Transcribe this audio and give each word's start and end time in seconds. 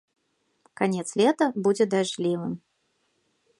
Канец 0.81 1.09
лета 1.21 1.45
будзе 1.67 1.83
дажджлівым. 1.93 2.53